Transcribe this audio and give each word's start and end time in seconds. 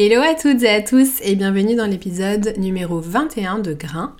Hello 0.00 0.22
à 0.22 0.36
toutes 0.36 0.62
et 0.62 0.68
à 0.68 0.80
tous 0.80 1.20
et 1.22 1.34
bienvenue 1.34 1.74
dans 1.74 1.88
l'épisode 1.90 2.54
numéro 2.56 3.00
21 3.00 3.58
de 3.58 3.72
Grain. 3.72 4.14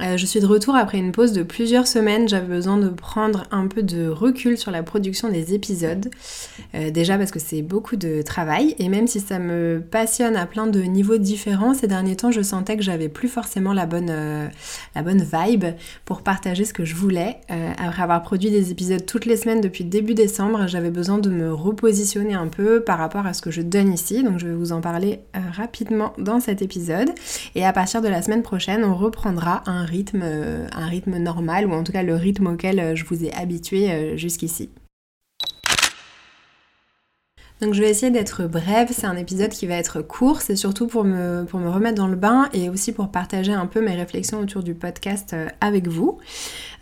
Euh, 0.00 0.16
je 0.16 0.26
suis 0.26 0.40
de 0.40 0.46
retour 0.46 0.76
après 0.76 0.98
une 0.98 1.12
pause 1.12 1.32
de 1.32 1.42
plusieurs 1.42 1.86
semaines. 1.86 2.28
J'avais 2.28 2.46
besoin 2.46 2.76
de 2.76 2.88
prendre 2.88 3.44
un 3.50 3.66
peu 3.66 3.82
de 3.82 4.08
recul 4.08 4.58
sur 4.58 4.70
la 4.70 4.82
production 4.82 5.30
des 5.30 5.54
épisodes. 5.54 6.10
Euh, 6.74 6.90
déjà 6.90 7.16
parce 7.16 7.30
que 7.30 7.38
c'est 7.38 7.62
beaucoup 7.62 7.96
de 7.96 8.22
travail 8.22 8.74
et 8.78 8.88
même 8.88 9.06
si 9.06 9.20
ça 9.20 9.38
me 9.38 9.80
passionne 9.80 10.36
à 10.36 10.46
plein 10.46 10.66
de 10.66 10.80
niveaux 10.82 11.16
différents, 11.16 11.72
ces 11.72 11.86
derniers 11.86 12.16
temps 12.16 12.30
je 12.30 12.42
sentais 12.42 12.76
que 12.76 12.82
j'avais 12.82 13.08
plus 13.08 13.28
forcément 13.28 13.72
la 13.72 13.86
bonne, 13.86 14.10
euh, 14.10 14.48
la 14.94 15.02
bonne 15.02 15.22
vibe 15.22 15.64
pour 16.04 16.22
partager 16.22 16.64
ce 16.64 16.74
que 16.74 16.84
je 16.84 16.94
voulais. 16.94 17.38
après 17.78 18.02
avoir 18.02 18.22
produit 18.22 18.50
des 18.50 18.70
épisodes 18.70 19.04
toutes 19.06 19.24
les 19.24 19.36
semaines 19.36 19.60
depuis 19.60 19.84
début 19.84 20.14
décembre, 20.14 20.66
j'avais 20.66 20.90
besoin 20.90 21.18
de 21.18 21.30
me 21.30 21.52
repositionner 21.52 22.34
un 22.34 22.48
peu 22.48 22.80
par 22.80 22.98
rapport 22.98 23.26
à 23.26 23.32
ce 23.32 23.40
que 23.40 23.50
je 23.50 23.62
donne 23.62 23.92
ici. 23.92 24.22
Donc 24.22 24.38
je 24.38 24.46
vais 24.46 24.54
vous 24.54 24.72
en 24.72 24.80
parler 24.80 25.20
rapidement 25.52 26.12
dans 26.18 26.40
cet 26.40 26.62
épisode. 26.62 27.10
Et 27.54 27.64
à 27.64 27.72
partir 27.72 28.02
de 28.02 28.08
la 28.08 28.22
semaine 28.22 28.42
prochaine, 28.42 28.84
on 28.84 28.94
reprendra 28.94 29.62
un 29.66 29.85
rythme, 29.86 30.20
euh, 30.22 30.66
un 30.72 30.86
rythme 30.86 31.16
normal, 31.16 31.66
ou 31.66 31.72
en 31.72 31.82
tout 31.82 31.92
cas 31.92 32.02
le 32.02 32.14
rythme 32.14 32.48
auquel 32.48 32.78
euh, 32.78 32.94
je 32.94 33.04
vous 33.06 33.24
ai 33.24 33.32
habitué 33.32 33.90
euh, 33.90 34.16
jusqu'ici. 34.18 34.68
Donc 37.60 37.72
je 37.72 37.80
vais 37.80 37.88
essayer 37.88 38.12
d'être 38.12 38.46
brève, 38.46 38.88
c'est 38.90 39.06
un 39.06 39.16
épisode 39.16 39.50
qui 39.50 39.66
va 39.66 39.76
être 39.76 40.02
court, 40.02 40.42
c'est 40.42 40.56
surtout 40.56 40.86
pour 40.86 41.04
me, 41.04 41.44
pour 41.44 41.58
me 41.58 41.70
remettre 41.70 41.96
dans 41.96 42.06
le 42.06 42.16
bain 42.16 42.48
et 42.52 42.68
aussi 42.68 42.92
pour 42.92 43.10
partager 43.10 43.52
un 43.52 43.66
peu 43.66 43.80
mes 43.80 43.94
réflexions 43.94 44.40
autour 44.40 44.62
du 44.62 44.74
podcast 44.74 45.34
avec 45.60 45.88
vous. 45.88 46.18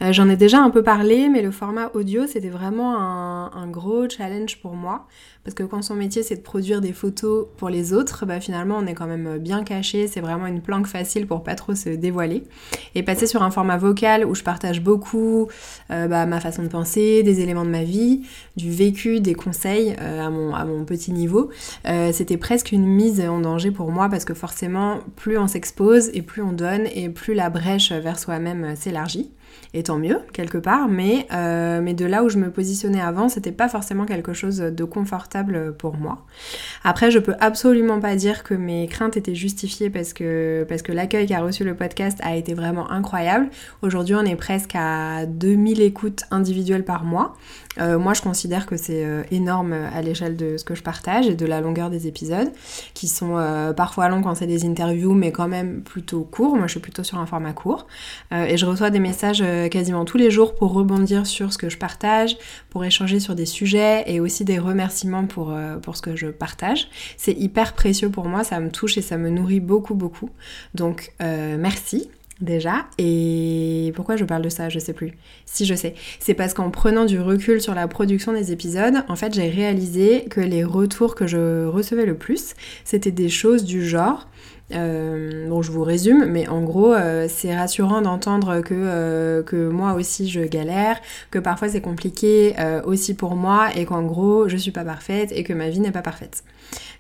J'en 0.01 0.29
ai 0.29 0.37
déjà 0.37 0.61
un 0.61 0.71
peu 0.71 0.83
parlé, 0.83 1.29
mais 1.29 1.43
le 1.43 1.53
format 1.53 1.91
audio 1.95 2.27
c'était 2.27 2.49
vraiment 2.49 2.99
un, 2.99 3.67
gros 3.69 4.09
challenge 4.09 4.61
pour 4.61 4.75
moi 4.75 5.07
parce 5.45 5.55
que 5.55 5.63
quand 5.63 5.83
son 5.83 5.95
métier 5.95 6.23
c'est 6.23 6.37
de 6.37 6.43
produire 6.43 6.81
des 6.81 6.93
photos 6.93 7.47
pour 7.57 7.69
les 7.69 7.93
autres, 7.93 8.27
bah 8.27 8.41
finalement 8.41 8.77
on 8.79 8.87
est 8.87 8.95
quand 8.95 9.07
même 9.07 9.39
bien 9.39 9.63
caché, 9.63 10.07
c'est 10.07 10.21
vraiment 10.21 10.47
une 10.47 10.61
planque 10.61 10.87
facile 10.87 11.27
pour 11.27 11.43
pas 11.43 11.55
trop 11.55 11.75
se 11.75 11.91
dévoiler. 11.91 12.45
Et 12.95 13.03
passer 13.03 13.27
sur 13.27 13.43
un 13.43 13.51
format 13.51 13.77
vocal 13.77 14.25
où 14.25 14.35
je 14.35 14.43
partage 14.43 14.83
beaucoup 14.83 15.49
euh, 15.91 16.09
bah, 16.09 16.27
ma 16.27 16.41
façon 16.41 16.63
de 16.63 16.69
penser, 16.69 17.23
des 17.23 17.41
éléments 17.41 17.65
de 17.65 17.71
ma 17.71 17.85
vie, 17.85 18.23
du 18.57 18.71
vécu, 18.71 19.21
des 19.21 19.35
conseils 19.35 19.95
euh, 20.01 20.27
à, 20.27 20.31
mon, 20.31 20.55
mon 20.65 20.85
petit 20.85 21.13
niveau, 21.13 21.51
euh, 21.87 22.11
c'était 22.13 22.37
presque 22.37 22.73
une 22.73 22.87
mise 22.87 23.21
en 23.21 23.41
danger 23.41 23.71
pour 23.71 23.91
moi 23.91 24.09
parce 24.09 24.25
que 24.25 24.35
forcément 24.35 25.01
plus 25.17 25.39
on 25.39 25.49
s'expose 25.49 26.11
et 26.15 26.23
plus 26.23 26.43
on 26.43 26.53
donne 26.53 26.87
et 26.95 27.09
plus 27.09 27.35
la 27.35 27.51
brèche 27.51 27.93
vers 27.93 28.19
soi-même 28.19 28.77
s'élargit 28.77 29.31
et 29.75 29.83
tant 29.83 29.99
mieux 29.99 30.21
quelque 30.33 30.57
part, 30.57 30.89
mais, 30.89 31.27
euh, 31.33 31.81
mais 31.83 31.95
de 31.95 32.07
là 32.07 32.23
où 32.23 32.29
je 32.29 32.39
me 32.39 32.51
positionnais 32.51 33.01
avant, 33.01 33.29
c'était 33.29 33.53
pas 33.53 33.69
forcément 33.69 34.07
quelque 34.07 34.33
chose 34.33 34.59
de 34.59 34.85
confortable 34.85 35.75
pour 35.77 35.97
moi. 35.97 36.25
Après, 36.85 37.11
je 37.11 37.19
peux 37.19 37.35
absolument 37.41 38.01
pas 38.01 38.15
dire 38.15 38.45
que 38.45 38.55
mes 38.55 38.87
craintes 38.87 39.17
étaient 39.17 39.35
justifiées 39.35 39.91
parce 39.91 40.13
que, 40.13 40.65
parce 40.69 40.83
que 40.83 40.93
l'accueil 40.93 41.27
qu'a 41.27 41.41
reçu 41.41 41.65
le 41.65 41.75
podcast 41.75 42.19
a 42.23 42.37
été 42.37 42.55
vraiment 42.55 42.89
incroyable. 42.91 43.49
Aujourd'hui, 43.83 44.15
on 44.15 44.25
est 44.25 44.37
presque 44.37 44.77
à 44.77 45.27
2000 45.27 45.83
écoutes 45.83 46.23
individuelles 46.31 46.85
par 46.85 47.05
mois. 47.05 47.35
Euh, 47.81 47.99
moi, 47.99 48.15
je 48.15 48.23
considère 48.23 48.67
que 48.67 48.77
c'est 48.77 49.05
euh, 49.05 49.25
énorme 49.33 49.73
à 49.73 50.01
l'échelle 50.03 50.37
de 50.37 50.57
ce 50.57 50.63
que 50.63 50.77
je 50.77 50.85
partage 50.85 51.27
et 51.27 51.35
de 51.35 51.47
la 51.47 51.61
longueur 51.61 51.91
des 51.91 52.07
épisodes, 52.07 52.53
qui 52.95 53.09
sont 53.09 53.35
parfois 53.77 54.09
longs 54.09 54.23
quand 54.23 54.37
c'est 54.37 54.47
des 54.47 54.65
interviews, 54.65 55.15
mais 55.15 55.33
quand 55.33 55.49
même 55.49 55.83
plutôt 55.83 56.23
courts. 56.23 56.55
Moi, 56.57 56.69
je 56.69 56.73
suis 56.73 56.81
plutôt 56.81 57.03
sur 57.03 57.19
un 57.19 57.27
format 57.27 57.53
court. 57.53 57.89
et 58.31 58.57
je 58.57 58.67
reçois 58.67 58.91
des 58.91 59.01
messages 59.01 59.34
quasiment 59.71 60.05
tous 60.05 60.19
les 60.19 60.31
jours 60.31 60.55
pour 60.55 60.73
rebondir 60.73 61.27
sur 61.27 61.53
ce 61.53 61.59
que 61.59 61.69
je 61.69 61.79
partage, 61.79 62.37
pour 62.71 62.85
échanger 62.85 63.21
sur 63.21 63.35
des 63.35 63.47
sujets 63.47 64.05
et 64.07 64.21
aussi 64.21 64.45
des 64.45 64.59
remerciements 64.59 65.27
pour, 65.27 65.55
pour 65.83 65.97
ce 65.97 66.03
que 66.03 66.17
je 66.17 66.27
partage. 66.27 66.89
C'est 67.17 67.33
hyper 67.33 67.73
précieux 67.73 68.11
pour 68.11 68.27
moi, 68.27 68.45
ça 68.45 68.61
me 68.61 68.71
touche 68.71 68.99
et 68.99 69.03
ça 69.03 69.17
me 69.17 69.31
nourrit 69.31 69.61
beaucoup, 69.61 69.95
beaucoup. 69.95 70.31
Donc, 70.75 71.13
merci 71.21 72.09
déjà. 72.41 72.87
Et 72.99 73.93
pourquoi 73.95 74.17
je 74.17 74.25
parle 74.25 74.43
de 74.43 74.49
ça 74.49 74.69
Je 74.69 74.79
sais 74.79 74.93
plus. 74.93 75.13
Si 75.47 75.65
je 75.65 75.75
sais. 75.75 75.95
C'est 76.19 76.35
parce 76.35 76.55
qu'en 76.55 76.71
prenant 76.71 77.05
du 77.05 77.21
recul 77.21 77.61
sur 77.61 77.75
la 77.75 77.89
production 77.89 78.33
des 78.33 78.53
épisodes, 78.53 79.05
en 79.09 79.17
fait, 79.17 79.35
j'ai 79.35 79.49
réalisé 79.49 80.25
que 80.31 80.41
les 80.41 80.65
retours 80.65 81.15
que 81.15 81.27
je 81.27 81.67
recevais 81.67 82.07
le 82.07 82.17
plus, 82.17 82.55
c'était 82.85 83.11
des 83.11 83.29
choses 83.29 83.65
du 83.65 83.87
genre. 83.87 84.29
Euh, 84.73 85.49
bon, 85.49 85.63
je 85.63 85.71
vous 85.71 85.83
résume, 85.83 86.25
mais 86.27 86.49
en 86.49 86.63
gros, 86.63 86.95
euh, 86.95 87.27
c'est 87.29 87.55
rassurant 87.55 88.01
d'entendre 88.01 88.61
que, 88.61 88.75
euh, 88.75 89.43
que 89.43 89.69
moi 89.69 89.93
aussi 89.93 90.29
je 90.29 90.41
galère, 90.41 91.01
que 91.31 91.39
parfois 91.39 91.69
c'est 91.69 91.83
compliqué 91.83 92.55
aussi 92.85 93.15
pour 93.15 93.37
moi, 93.37 93.69
et 93.77 93.85
qu'en 93.85 94.03
gros, 94.03 94.49
je 94.49 94.57
suis 94.57 94.71
pas 94.73 94.85
parfaite 94.85 95.33
et 95.33 95.45
que 95.45 95.53
ma 95.53 95.69
vie 95.69 95.81
n'est 95.81 95.93
pas 95.93 96.03
parfaite. 96.03 96.45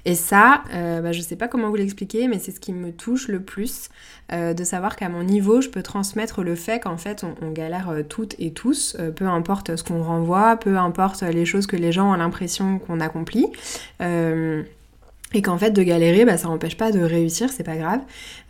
Et 0.04 0.14
ça, 0.14 0.62
euh, 0.74 1.00
bah, 1.00 1.12
je 1.12 1.20
sais 1.20 1.36
pas 1.36 1.48
comment 1.48 1.68
vous 1.68 1.76
l'expliquer, 1.76 2.28
mais 2.28 2.38
c'est 2.38 2.52
ce 2.52 2.60
qui 2.60 2.72
me 2.72 2.92
touche 2.92 3.28
le 3.28 3.40
plus, 3.40 3.88
euh, 4.32 4.52
de 4.52 4.62
savoir 4.64 4.96
qu'à 4.96 5.08
mon 5.08 5.22
niveau, 5.22 5.60
je 5.60 5.70
peux 5.70 5.82
transmettre 5.82 6.42
le 6.42 6.54
fait 6.54 6.80
qu'en 6.80 6.98
fait, 6.98 7.24
on, 7.40 7.50
galère 7.50 7.88
euh, 7.88 8.02
toutes 8.02 8.34
et 8.38 8.52
tous, 8.52 8.96
peu 9.16 9.26
importe 9.26 9.76
ce 9.76 9.82
qu'on 9.82 10.02
renvoie, 10.02 10.56
peu 10.56 10.76
importe 10.76 11.22
les 11.22 11.46
choses 11.46 11.66
que 11.66 11.76
les 11.76 11.92
gens 11.92 12.12
ont 12.12 12.16
l'impression 12.16 12.78
qu'on 12.78 13.00
accomplit. 13.00 13.46
Et 15.34 15.42
qu'en 15.42 15.58
fait 15.58 15.72
de 15.72 15.82
galérer, 15.82 16.24
bah, 16.24 16.38
ça 16.38 16.46
n'empêche 16.46 16.76
pas 16.76 16.92
de 16.92 17.00
réussir, 17.00 17.50
c'est 17.50 17.64
pas 17.64 17.76
grave. 17.76 18.00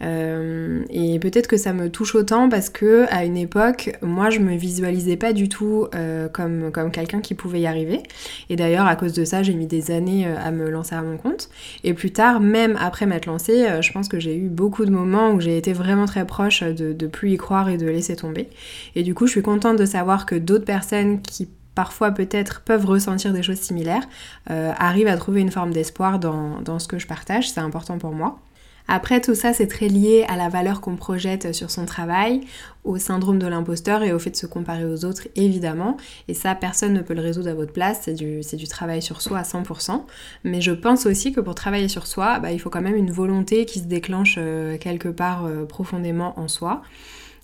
Euh, 0.03 0.83
et 0.91 1.19
peut-être 1.19 1.47
que 1.47 1.56
ça 1.56 1.72
me 1.72 1.89
touche 1.89 2.15
autant 2.15 2.50
parce 2.50 2.69
que 2.69 3.06
à 3.09 3.25
une 3.25 3.39
époque, 3.39 3.97
moi 4.03 4.28
je 4.28 4.39
me 4.41 4.55
visualisais 4.55 5.17
pas 5.17 5.33
du 5.33 5.49
tout 5.49 5.87
euh, 5.95 6.28
comme, 6.28 6.71
comme 6.72 6.91
quelqu'un 6.91 7.22
qui 7.22 7.34
pouvait 7.34 7.61
y 7.61 7.67
arriver. 7.67 8.03
Et 8.50 8.56
d'ailleurs, 8.56 8.87
à 8.87 8.97
cause 8.97 9.15
de 9.15 9.25
ça, 9.25 9.43
j'ai 9.43 9.55
mis 9.55 9.67
des 9.67 9.91
années 9.91 10.27
euh, 10.27 10.37
à 10.39 10.50
me 10.50 10.69
lancer 10.69 10.95
à 10.95 11.00
mon 11.00 11.17
compte. 11.17 11.49
Et 11.84 11.95
plus 11.95 12.12
tard, 12.12 12.41
même 12.41 12.77
après 12.78 13.06
m'être 13.06 13.27
lancée, 13.27 13.66
je 13.81 13.93
pense 13.93 14.09
que 14.09 14.21
j'ai 14.21 14.37
eu 14.37 14.49
beaucoup 14.49 14.84
de 14.84 14.91
moments 14.91 15.33
où 15.33 15.41
j'ai 15.41 15.56
été 15.56 15.72
vraiment 15.72 16.05
très 16.05 16.27
proche 16.27 16.62
de, 16.62 16.93
de 16.93 17.06
plus 17.06 17.33
y 17.33 17.37
croire 17.39 17.71
et 17.71 17.78
de 17.78 17.87
laisser 17.87 18.15
tomber. 18.15 18.49
Et 18.95 19.03
du 19.03 19.15
coup, 19.15 19.27
je 19.27 19.33
suis 19.33 19.43
contente 19.43 19.78
de 19.78 19.87
savoir 19.87 20.27
que 20.27 20.34
d'autres 20.34 20.66
personnes 20.66 21.22
qui 21.22 21.49
parfois 21.74 22.10
peut-être 22.10 22.62
peuvent 22.62 22.86
ressentir 22.86 23.32
des 23.32 23.42
choses 23.42 23.60
similaires, 23.60 24.06
euh, 24.50 24.72
arrivent 24.78 25.08
à 25.08 25.16
trouver 25.16 25.40
une 25.40 25.50
forme 25.50 25.72
d'espoir 25.72 26.18
dans, 26.18 26.78
ce 26.78 26.88
que 26.88 26.98
je 26.98 27.06
partage, 27.06 27.50
c'est 27.50 27.60
important 27.60 27.98
pour 27.98 28.12
moi. 28.12 28.40
Après, 28.86 29.22
tout 29.22 29.34
ça, 29.34 29.54
c'est 29.54 29.66
très 29.66 29.88
lié 29.88 30.26
à 30.28 30.36
la 30.36 30.50
valeur 30.50 30.82
qu'on 30.82 30.96
projette 30.96 31.54
sur 31.54 31.70
son 31.70 31.86
travail, 31.86 32.42
au 32.84 32.98
syndrome 32.98 33.38
de 33.38 33.46
l'imposteur 33.46 34.02
et 34.02 34.12
au 34.12 34.18
fait 34.18 34.30
de 34.30 34.36
se 34.36 34.46
comparer 34.46 34.84
aux 34.84 35.06
autres, 35.06 35.26
évidemment. 35.36 35.96
Et 36.28 36.34
ça, 36.34 36.54
personne 36.54 36.92
ne 36.92 37.00
peut 37.00 37.14
le 37.14 37.22
résoudre 37.22 37.48
à 37.48 37.54
votre 37.54 37.72
place, 37.72 38.00
c'est 38.02 38.12
du, 38.12 38.41
du, 38.41 38.68
travail 38.68 39.00
sur 39.00 39.22
soi 39.22 39.38
à 39.38 39.42
100%. 39.42 40.02
Mais 40.44 40.60
je 40.60 40.72
pense 40.72 41.06
aussi 41.06 41.32
que 41.32 41.41
pour 41.41 41.54
travailler 41.54 41.88
sur 41.88 42.06
soi, 42.06 42.41
bah, 42.41 42.52
il 42.52 42.58
faut 42.58 42.68
quand 42.68 42.82
même 42.82 42.94
une 42.94 43.10
volonté 43.10 43.64
qui 43.64 43.78
se 43.78 43.84
déclenche 43.84 44.34
euh, 44.36 44.76
quelque 44.76 45.08
part 45.08 45.46
euh, 45.46 45.64
profondément 45.64 46.38
en 46.38 46.46
soi. 46.46 46.82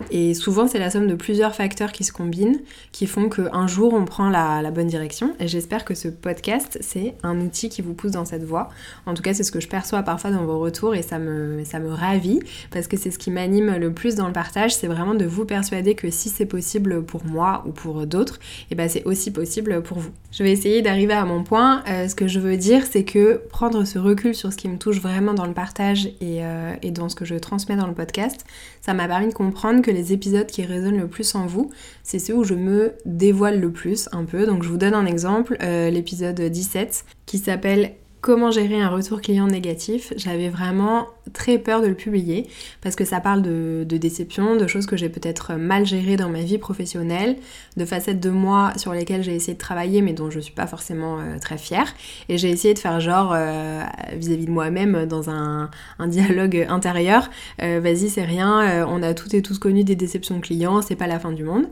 Et 0.09 0.33
souvent, 0.33 0.67
c'est 0.67 0.79
la 0.79 0.89
somme 0.89 1.07
de 1.07 1.15
plusieurs 1.15 1.55
facteurs 1.55 1.91
qui 1.91 2.03
se 2.03 2.11
combinent, 2.11 2.59
qui 2.91 3.07
font 3.07 3.29
qu'un 3.29 3.67
jour, 3.67 3.93
on 3.93 4.05
prend 4.05 4.29
la, 4.29 4.71
bonne 4.71 4.87
direction. 4.87 5.35
Et 5.39 5.47
j'espère 5.47 5.85
que 5.85 5.93
ce 5.93 6.07
podcast, 6.07 6.77
c'est 6.81 7.15
un 7.23 7.39
outil 7.41 7.69
qui 7.69 7.81
vous 7.81 7.93
pousse 7.93 8.11
dans 8.11 8.25
cette 8.25 8.43
voie. 8.43 8.69
En 9.05 9.13
tout 9.13 9.21
cas, 9.21 9.33
c'est 9.33 9.43
ce 9.43 9.51
que 9.51 9.59
je 9.59 9.67
perçois 9.67 10.03
parfois 10.03 10.31
dans 10.31 10.45
vos 10.45 10.59
retours 10.59 10.95
et 10.95 11.01
ça 11.01 11.19
me, 11.19 11.63
ça 11.65 11.79
me 11.79 11.89
ravit, 11.89 12.39
parce 12.71 12.87
que 12.87 12.97
c'est 12.97 13.11
ce 13.11 13.19
qui 13.19 13.31
m'anime 13.31 13.75
le 13.77 13.93
plus 13.93 14.15
dans 14.15 14.27
le 14.27 14.33
partage, 14.33 14.73
c'est 14.73 14.87
vraiment 14.87 15.13
de 15.13 15.25
vous 15.25 15.45
persuader 15.45 15.95
que 15.95 16.09
si 16.09 16.29
c'est 16.29 16.45
possible 16.45 17.03
pour 17.03 17.25
moi 17.25 17.63
ou 17.67 17.71
pour 17.71 18.07
d'autres, 18.07 18.35
et 18.35 18.71
eh 18.71 18.75
ben 18.75 18.89
c'est 18.89 19.03
aussi 19.05 19.31
possible 19.31 19.81
pour 19.83 19.99
vous. 19.99 20.11
Je 20.31 20.43
vais 20.43 20.51
essayer 20.51 20.81
d'arriver 20.81 21.13
à 21.13 21.25
mon 21.25 21.43
point. 21.43 21.83
Euh, 21.89 22.07
ce 22.07 22.15
que 22.15 22.27
je 22.27 22.39
veux 22.39 22.55
dire, 22.55 22.85
c'est 22.89 23.03
que 23.03 23.41
prendre 23.49 23.83
ce 23.83 23.99
recul 23.99 24.33
sur 24.33 24.51
ce 24.51 24.57
qui 24.57 24.69
me 24.69 24.77
touche 24.77 24.99
vraiment 24.99 25.33
dans 25.33 25.45
le 25.45 25.53
partage 25.53 26.07
et, 26.21 26.43
euh, 26.43 26.73
et 26.81 26.91
dans 26.91 27.09
ce 27.09 27.15
que 27.15 27.25
je 27.25 27.35
transmets 27.35 27.75
dans 27.75 27.87
le 27.87 27.93
podcast, 27.93 28.45
ça 28.81 28.93
m'a 28.93 29.07
permis 29.07 29.27
de 29.27 29.33
comprendre 29.33 29.81
que 29.81 29.90
les 29.91 30.13
épisodes 30.13 30.47
qui 30.47 30.63
résonnent 30.63 30.97
le 30.97 31.07
plus 31.07 31.35
en 31.35 31.45
vous, 31.45 31.71
c'est 32.03 32.19
ceux 32.19 32.35
où 32.35 32.43
je 32.43 32.53
me 32.53 32.93
dévoile 33.05 33.59
le 33.59 33.71
plus 33.71 34.09
un 34.11 34.25
peu. 34.25 34.45
Donc 34.45 34.63
je 34.63 34.69
vous 34.69 34.77
donne 34.77 34.93
un 34.93 35.05
exemple, 35.05 35.57
euh, 35.61 35.89
l'épisode 35.89 36.41
17 36.41 37.05
qui 37.25 37.37
s'appelle 37.37 37.95
comment 38.21 38.51
gérer 38.51 38.79
un 38.79 38.89
retour 38.89 39.19
client 39.19 39.47
négatif, 39.47 40.13
j'avais 40.15 40.49
vraiment 40.49 41.07
très 41.33 41.57
peur 41.57 41.81
de 41.81 41.87
le 41.87 41.95
publier 41.95 42.47
parce 42.81 42.95
que 42.95 43.03
ça 43.03 43.19
parle 43.19 43.41
de, 43.41 43.83
déception, 43.83 44.55
de 44.55 44.67
choses 44.67 44.85
que 44.85 44.95
j'ai 44.95 45.09
peut-être 45.09 45.55
mal 45.55 45.87
gérées 45.87 46.17
dans 46.17 46.29
ma 46.29 46.41
vie 46.41 46.59
professionnelle, 46.59 47.37
de 47.77 47.85
facettes 47.85 48.19
de 48.19 48.29
moi 48.29 48.73
sur 48.77 48.93
lesquelles 48.93 49.23
j'ai 49.23 49.35
essayé 49.35 49.55
de 49.55 49.59
travailler 49.59 50.03
mais 50.03 50.13
dont 50.13 50.29
je 50.29 50.39
suis 50.39 50.53
pas 50.53 50.67
forcément 50.67 51.19
euh, 51.19 51.39
très 51.39 51.57
fière. 51.57 51.93
Et 52.29 52.37
j'ai 52.37 52.51
essayé 52.51 52.75
de 52.75 52.79
faire 52.79 52.99
genre 52.99 53.33
euh, 53.33 53.81
vis-à-vis 54.15 54.45
de 54.45 54.51
moi-même 54.51 55.05
dans 55.07 55.29
un, 55.31 55.71
dialogue 56.07 56.67
intérieur, 56.69 57.29
euh, 57.61 57.79
vas-y 57.81 58.09
c'est 58.09 58.23
rien, 58.23 58.85
on 58.87 59.01
a 59.01 59.13
toutes 59.13 59.33
et 59.33 59.41
tous 59.41 59.57
connu 59.57 59.83
des 59.83 59.95
déceptions 59.95 60.41
clients, 60.41 60.81
c'est 60.81 60.95
pas 60.95 61.07
la 61.07 61.19
fin 61.19 61.31
du 61.31 61.43
monde. 61.43 61.65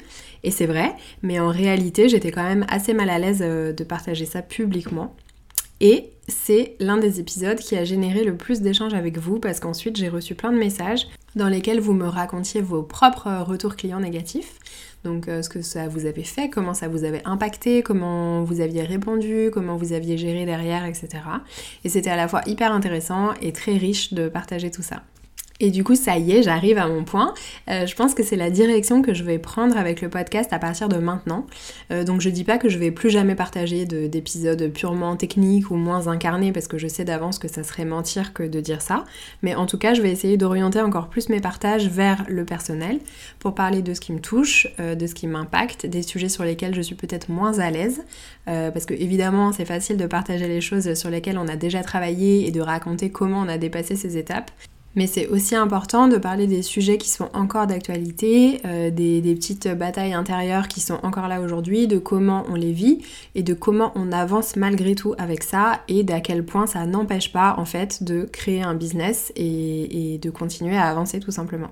Et 0.43 0.51
c'est 0.51 0.65
vrai, 0.65 0.93
mais 1.21 1.39
en 1.39 1.49
réalité 1.49 2.09
j'étais 2.09 2.31
quand 2.31 2.43
même 2.43 2.65
assez 2.69 2.93
mal 2.93 3.09
à 3.09 3.19
l'aise 3.19 3.39
de 3.39 3.83
partager 3.83 4.25
ça 4.25 4.41
publiquement. 4.41 5.15
Et 5.81 6.11
c'est 6.27 6.75
l'un 6.79 6.97
des 6.97 7.19
épisodes 7.19 7.57
qui 7.57 7.75
a 7.75 7.83
généré 7.83 8.23
le 8.23 8.35
plus 8.35 8.61
d'échanges 8.61 8.93
avec 8.93 9.17
vous 9.17 9.39
parce 9.39 9.59
qu'ensuite 9.59 9.95
j'ai 9.97 10.09
reçu 10.09 10.35
plein 10.35 10.51
de 10.51 10.57
messages 10.57 11.07
dans 11.35 11.47
lesquels 11.47 11.79
vous 11.79 11.93
me 11.93 12.07
racontiez 12.07 12.61
vos 12.61 12.83
propres 12.83 13.43
retours 13.43 13.75
clients 13.75 13.99
négatifs. 13.99 14.59
Donc 15.03 15.27
euh, 15.27 15.41
ce 15.41 15.49
que 15.49 15.61
ça 15.61 15.87
vous 15.87 16.05
avait 16.05 16.23
fait, 16.23 16.49
comment 16.49 16.73
ça 16.73 16.87
vous 16.87 17.05
avait 17.05 17.21
impacté, 17.25 17.81
comment 17.81 18.43
vous 18.43 18.59
aviez 18.59 18.83
répondu, 18.83 19.49
comment 19.53 19.77
vous 19.77 19.93
aviez 19.93 20.17
géré 20.17 20.45
derrière, 20.45 20.85
etc. 20.85 21.09
Et 21.83 21.89
c'était 21.89 22.09
à 22.09 22.17
la 22.17 22.27
fois 22.27 22.41
hyper 22.45 22.73
intéressant 22.73 23.33
et 23.41 23.53
très 23.53 23.77
riche 23.77 24.13
de 24.13 24.27
partager 24.27 24.71
tout 24.71 24.83
ça. 24.83 25.03
Et 25.61 25.71
du 25.71 25.83
coup, 25.83 25.95
ça 25.95 26.17
y 26.17 26.31
est, 26.31 26.43
j'arrive 26.43 26.77
à 26.77 26.87
mon 26.87 27.03
point. 27.03 27.33
Euh, 27.69 27.85
je 27.85 27.93
pense 27.93 28.13
que 28.13 28.23
c'est 28.23 28.37
la 28.37 28.49
direction 28.49 29.01
que 29.01 29.13
je 29.13 29.23
vais 29.23 29.39
prendre 29.39 29.75
avec 29.77 30.01
le 30.01 30.09
podcast 30.09 30.53
à 30.53 30.59
partir 30.59 30.87
de 30.87 30.97
maintenant. 30.97 31.45
Euh, 31.91 32.05
donc 32.05 32.21
je 32.21 32.29
dis 32.29 32.45
pas 32.45 32.57
que 32.57 32.69
je 32.69 32.77
vais 32.77 32.91
plus 32.91 33.09
jamais 33.09 33.35
partager 33.35 33.85
d'épisodes 33.85 34.71
purement 34.71 35.17
techniques 35.17 35.69
ou 35.69 35.75
moins 35.75 36.07
incarnés 36.07 36.53
parce 36.53 36.67
que 36.67 36.77
je 36.77 36.87
sais 36.87 37.03
d'avance 37.03 37.39
que 37.39 37.49
ça 37.49 37.63
serait 37.63 37.83
mentir 37.83 38.31
que 38.31 38.43
de 38.43 38.61
dire 38.61 38.81
ça. 38.81 39.03
Mais 39.41 39.53
en 39.53 39.65
tout 39.65 39.77
cas, 39.77 39.93
je 39.93 40.01
vais 40.01 40.11
essayer 40.11 40.37
d'orienter 40.37 40.79
encore 40.79 41.09
plus 41.09 41.27
mes 41.27 41.41
partages 41.41 41.89
vers 41.89 42.23
le 42.29 42.45
personnel 42.45 42.99
pour 43.39 43.53
parler 43.53 43.81
de 43.81 43.93
ce 43.93 43.99
qui 43.99 44.13
me 44.13 44.21
touche, 44.21 44.67
euh, 44.79 44.95
de 44.95 45.07
ce 45.07 45.13
qui 45.13 45.27
m'impacte, 45.27 45.85
des 45.85 46.03
sujets 46.03 46.29
sur 46.29 46.45
lesquels 46.45 46.73
je 46.73 46.81
suis 46.81 46.95
peut-être 46.95 47.29
moins 47.29 47.59
à 47.59 47.69
l'aise. 47.69 48.03
parce 48.45 48.85
que 48.85 48.93
évidemment, 48.93 49.51
c'est 49.51 49.65
facile 49.65 49.97
de 49.97 50.07
partager 50.07 50.47
les 50.47 50.61
choses 50.61 50.93
sur 50.95 51.09
lesquelles 51.09 51.37
on 51.37 51.47
a 51.47 51.55
déjà 51.55 51.83
travaillé 51.83 52.47
et 52.47 52.51
de 52.51 52.61
raconter 52.61 53.11
comment 53.11 53.41
on 53.41 53.47
a 53.47 53.57
dépassé 53.57 53.95
ces 53.95 54.17
étapes. 54.17 54.51
Mais 54.99 55.07
c'est 55.07 55.27
aussi 55.27 55.55
important 55.55 56.09
de 56.09 56.17
parler 56.17 56.45
des 56.45 56.61
sujets 56.61 56.97
qui 56.97 57.07
sont 57.07 57.29
encore 57.33 57.67
d'actualité, 57.67 58.59
euh, 58.65 58.91
des, 58.91 59.21
petites 59.33 59.69
batailles 59.69 60.11
intérieures 60.11 60.67
qui 60.67 60.81
sont 60.81 60.99
encore 61.03 61.29
là 61.29 61.39
aujourd'hui, 61.39 61.87
de 61.87 61.97
comment 61.97 62.43
on 62.49 62.55
les 62.55 62.73
vit 62.73 63.01
et 63.33 63.41
de 63.41 63.53
comment 63.53 63.93
on 63.95 64.11
avance 64.11 64.57
malgré 64.57 64.95
tout 64.95 65.15
avec 65.17 65.43
ça 65.43 65.79
et 65.87 66.03
d'à 66.03 66.19
quel 66.19 66.43
point 66.43 66.67
ça 66.67 66.85
n'empêche 66.85 67.31
pas 67.31 67.55
en 67.57 67.63
fait 67.63 68.03
de 68.03 68.23
créer 68.23 68.61
un 68.61 68.75
business 68.75 69.31
et 69.37 70.19
de 70.21 70.29
continuer 70.29 70.75
à 70.75 70.89
avancer 70.89 71.21
tout 71.21 71.31
simplement. 71.31 71.69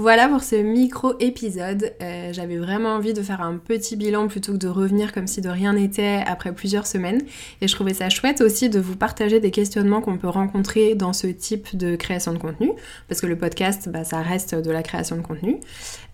Voilà 0.00 0.28
pour 0.28 0.42
ce 0.42 0.56
micro-épisode. 0.56 1.92
Euh, 2.00 2.32
j'avais 2.32 2.56
vraiment 2.56 2.94
envie 2.94 3.12
de 3.12 3.20
faire 3.20 3.42
un 3.42 3.58
petit 3.58 3.96
bilan 3.96 4.28
plutôt 4.28 4.52
que 4.52 4.56
de 4.56 4.66
revenir 4.66 5.12
comme 5.12 5.26
si 5.26 5.42
de 5.42 5.50
rien 5.50 5.74
n'était 5.74 6.24
après 6.26 6.54
plusieurs 6.54 6.86
semaines. 6.86 7.20
Et 7.60 7.68
je 7.68 7.74
trouvais 7.74 7.92
ça 7.92 8.08
chouette 8.08 8.40
aussi 8.40 8.70
de 8.70 8.80
vous 8.80 8.96
partager 8.96 9.40
des 9.40 9.50
questionnements 9.50 10.00
qu'on 10.00 10.16
peut 10.16 10.26
rencontrer 10.26 10.94
dans 10.94 11.12
ce 11.12 11.26
type 11.26 11.76
de 11.76 11.96
création 11.96 12.32
de 12.32 12.38
contenu. 12.38 12.70
Parce 13.08 13.20
que 13.20 13.26
le 13.26 13.36
podcast, 13.36 13.90
bah, 13.90 14.04
ça 14.04 14.22
reste 14.22 14.54
de 14.54 14.70
la 14.70 14.82
création 14.82 15.16
de 15.16 15.20
contenu. 15.20 15.60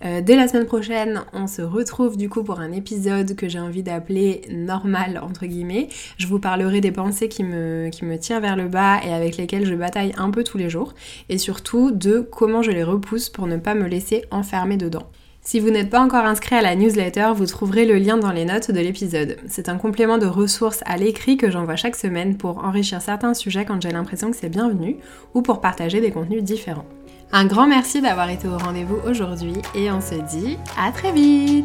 Euh, 0.04 0.20
dès 0.20 0.34
la 0.34 0.48
semaine 0.48 0.66
prochaine, 0.66 1.22
on 1.32 1.46
se 1.46 1.62
retrouve 1.62 2.16
du 2.16 2.28
coup 2.28 2.42
pour 2.42 2.58
un 2.58 2.72
épisode 2.72 3.36
que 3.36 3.48
j'ai 3.48 3.60
envie 3.60 3.84
d'appeler 3.84 4.42
normal 4.50 5.20
entre 5.22 5.46
guillemets. 5.46 5.90
Je 6.18 6.26
vous 6.26 6.40
parlerai 6.40 6.80
des 6.80 6.90
pensées 6.90 7.28
qui 7.28 7.44
me, 7.44 7.88
qui 7.90 8.04
me 8.04 8.18
tirent 8.18 8.40
vers 8.40 8.56
le 8.56 8.66
bas 8.66 8.98
et 9.04 9.12
avec 9.12 9.36
lesquelles 9.36 9.64
je 9.64 9.76
bataille 9.76 10.12
un 10.18 10.32
peu 10.32 10.42
tous 10.42 10.58
les 10.58 10.68
jours. 10.68 10.92
Et 11.28 11.38
surtout 11.38 11.92
de 11.92 12.18
comment 12.18 12.62
je 12.62 12.72
les 12.72 12.82
repousse 12.82 13.28
pour 13.28 13.46
ne 13.46 13.56
pas 13.56 13.75
me 13.76 13.88
laisser 13.88 14.24
enfermer 14.30 14.76
dedans. 14.76 15.06
Si 15.46 15.60
vous 15.60 15.70
n'êtes 15.70 15.90
pas 15.90 16.00
encore 16.00 16.24
inscrit 16.24 16.56
à 16.56 16.60
la 16.60 16.74
newsletter, 16.74 17.30
vous 17.36 17.46
trouverez 17.46 17.86
le 17.86 17.98
lien 17.98 18.16
dans 18.16 18.32
les 18.32 18.44
notes 18.44 18.72
de 18.72 18.80
l'épisode. 18.80 19.36
C'est 19.46 19.68
un 19.68 19.76
complément 19.76 20.18
de 20.18 20.26
ressources 20.26 20.82
à 20.86 20.96
l'écrit 20.96 21.36
que 21.36 21.52
j'envoie 21.52 21.76
chaque 21.76 21.94
semaine 21.94 22.36
pour 22.36 22.64
enrichir 22.64 23.00
certains 23.00 23.32
sujets 23.32 23.64
quand 23.64 23.80
j'ai 23.80 23.92
l'impression 23.92 24.32
que 24.32 24.36
c'est 24.36 24.48
bienvenu 24.48 24.96
ou 25.34 25.42
pour 25.42 25.60
partager 25.60 26.00
des 26.00 26.10
contenus 26.10 26.42
différents. 26.42 26.86
Un 27.30 27.46
grand 27.46 27.68
merci 27.68 28.00
d'avoir 28.00 28.28
été 28.28 28.48
au 28.48 28.58
rendez-vous 28.58 28.98
aujourd'hui 29.08 29.54
et 29.76 29.88
on 29.92 30.00
se 30.00 30.14
dit 30.14 30.58
à 30.76 30.90
très 30.90 31.12
vite 31.12 31.64